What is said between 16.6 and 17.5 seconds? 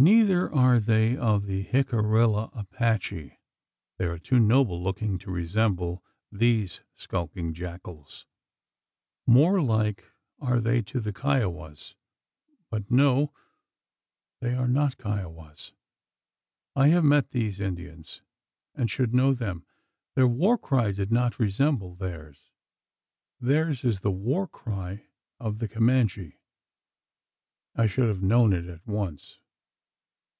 I have met